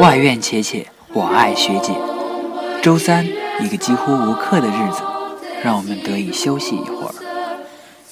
[0.00, 1.92] 外院且且，我爱学姐。
[2.82, 3.26] 周三，
[3.60, 5.02] 一个几乎无课的日子，
[5.62, 7.14] 让我们得以休息一会儿。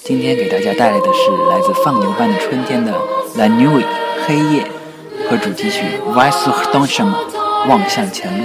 [0.05, 2.93] 今天给大家带来的是来自放牛班的春天的
[3.39, 3.85] 《La Nuit》
[4.27, 4.67] 黑夜
[5.31, 5.81] 和主题曲
[6.13, 7.15] 《v i s u h d o n s h a m
[7.71, 8.45] 望向前路，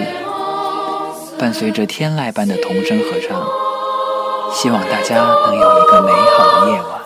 [1.38, 3.46] 伴随着天籁般的童声合唱，
[4.54, 7.03] 希望大家能有一个美好的夜晚。